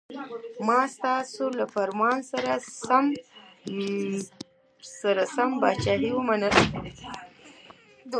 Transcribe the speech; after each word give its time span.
ما 0.67 0.79
ستاسو 0.95 1.43
د 1.59 1.61
فرمان 1.73 2.17
سره 4.99 5.21
سم 5.35 5.49
پاچهي 5.61 6.11
ومنله. 6.13 6.61